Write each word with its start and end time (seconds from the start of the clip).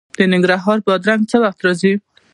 د 0.17 0.19
ننګرهار 0.31 0.77
بادرنګ 0.85 1.21
څه 1.31 1.37
وخت 1.43 1.59
راځي؟ 1.65 1.93